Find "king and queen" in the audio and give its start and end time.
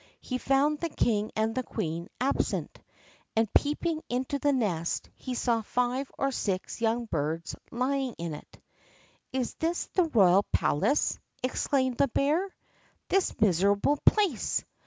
0.89-2.07